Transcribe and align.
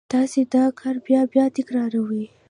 تاسې 0.13 0.39
دا 0.53 0.63
کار 0.79 0.95
بیا 1.05 1.21
بیا 1.31 1.45
تکراروئ 1.55 2.23